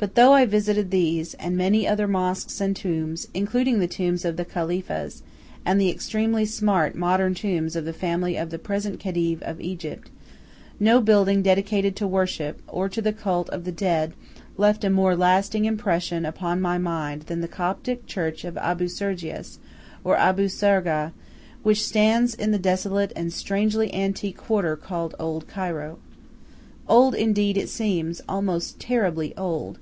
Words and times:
But 0.00 0.14
though 0.14 0.32
I 0.32 0.46
visited 0.46 0.92
these, 0.92 1.34
and 1.40 1.56
many 1.56 1.84
other 1.88 2.06
mosques 2.06 2.60
and 2.60 2.76
tombs, 2.76 3.26
including 3.34 3.80
the 3.80 3.88
tombs 3.88 4.24
of 4.24 4.36
the 4.36 4.44
Khalifas, 4.44 5.24
and 5.66 5.80
the 5.80 5.90
extremely 5.90 6.44
smart 6.44 6.94
modern 6.94 7.34
tombs 7.34 7.74
of 7.74 7.84
the 7.84 7.92
family 7.92 8.36
of 8.36 8.50
the 8.50 8.60
present 8.60 9.00
Khedive 9.00 9.42
of 9.42 9.60
Egypt, 9.60 10.08
no 10.78 11.00
building 11.00 11.42
dedicated 11.42 11.96
to 11.96 12.06
worship, 12.06 12.62
or 12.68 12.88
to 12.88 13.02
the 13.02 13.12
cult 13.12 13.48
of 13.50 13.64
the 13.64 13.72
dead, 13.72 14.12
left 14.56 14.84
a 14.84 14.88
more 14.88 15.16
lasting 15.16 15.64
impression 15.64 16.24
upon 16.24 16.60
my 16.60 16.78
mind 16.78 17.22
than 17.22 17.40
the 17.40 17.48
Coptic 17.48 18.06
church 18.06 18.44
of 18.44 18.56
Abu 18.56 18.86
Sergius, 18.86 19.58
or 20.04 20.16
Abu 20.16 20.46
Sargah, 20.46 21.10
which 21.64 21.84
stands 21.84 22.36
in 22.36 22.52
the 22.52 22.58
desolate 22.60 23.12
and 23.16 23.32
strangely 23.32 23.92
antique 23.92 24.36
quarter 24.36 24.76
called 24.76 25.16
"Old 25.18 25.48
Cairo." 25.48 25.98
Old 26.86 27.16
indeed 27.16 27.56
it 27.56 27.68
seems, 27.68 28.20
almost 28.28 28.78
terribly 28.78 29.36
old. 29.36 29.80